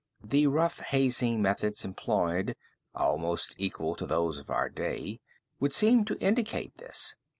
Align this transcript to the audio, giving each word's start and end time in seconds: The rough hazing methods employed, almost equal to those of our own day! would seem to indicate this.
The 0.23 0.47
rough 0.47 0.79
hazing 0.79 1.43
methods 1.43 1.85
employed, 1.85 2.55
almost 2.95 3.53
equal 3.59 3.95
to 3.97 4.07
those 4.07 4.39
of 4.39 4.49
our 4.49 4.65
own 4.65 4.73
day! 4.73 5.19
would 5.59 5.73
seem 5.75 6.05
to 6.05 6.19
indicate 6.19 6.75
this. 6.79 7.15